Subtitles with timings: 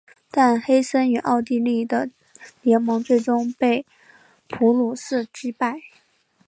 [0.31, 2.09] 但黑森与奥地利的
[2.63, 3.85] 联盟最终被
[4.49, 5.79] 普鲁士击败。